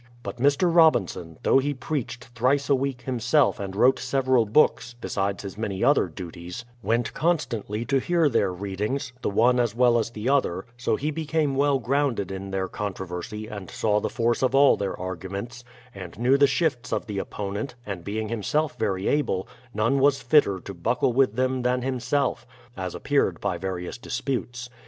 [0.23, 0.75] But Mr.
[0.75, 4.45] Robinson, though he preached thrice a week him 18 BRADFORD'S HISTORY self and wrote several
[4.47, 9.75] books, besides his many other duties, went constantly to hear their readings, the one as
[9.75, 14.09] well as the other; so he became well grounded in their controversy and saw the
[14.09, 18.79] force of all their arguments, and knew the shifts of the opponent, and being himself
[18.79, 23.99] very able, none was fitter to buckle with them than himself,— as appeared by various
[23.99, 24.67] disputes.